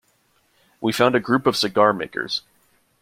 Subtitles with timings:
[0.81, 2.41] We found a group of cigar makers.